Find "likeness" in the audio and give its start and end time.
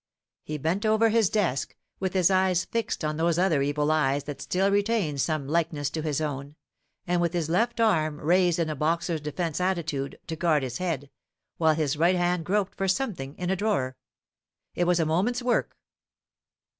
5.47-5.91